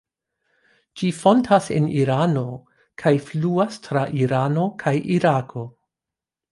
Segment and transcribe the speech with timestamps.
[1.01, 2.45] Ĝi fontas en Irano
[3.03, 5.69] kaj fluas tra Irano kaj Irako.